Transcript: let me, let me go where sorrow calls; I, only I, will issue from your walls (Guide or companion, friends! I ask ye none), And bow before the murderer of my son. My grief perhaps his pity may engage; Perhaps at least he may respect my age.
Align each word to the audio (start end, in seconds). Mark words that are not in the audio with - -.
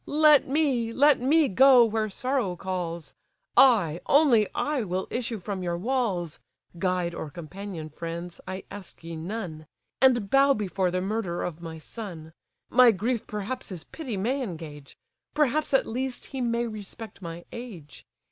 let 0.07 0.47
me, 0.47 0.91
let 0.91 1.21
me 1.21 1.47
go 1.47 1.85
where 1.85 2.09
sorrow 2.09 2.55
calls; 2.55 3.13
I, 3.55 4.01
only 4.07 4.47
I, 4.55 4.81
will 4.81 5.05
issue 5.11 5.37
from 5.37 5.61
your 5.61 5.77
walls 5.77 6.39
(Guide 6.79 7.13
or 7.13 7.29
companion, 7.29 7.87
friends! 7.89 8.41
I 8.47 8.63
ask 8.71 9.03
ye 9.03 9.15
none), 9.15 9.67
And 10.01 10.27
bow 10.31 10.55
before 10.55 10.89
the 10.89 11.01
murderer 11.01 11.43
of 11.43 11.61
my 11.61 11.77
son. 11.77 12.33
My 12.71 12.89
grief 12.89 13.27
perhaps 13.27 13.69
his 13.69 13.83
pity 13.83 14.17
may 14.17 14.41
engage; 14.41 14.97
Perhaps 15.35 15.71
at 15.71 15.85
least 15.85 16.25
he 16.33 16.41
may 16.41 16.65
respect 16.65 17.21
my 17.21 17.45
age. 17.51 18.03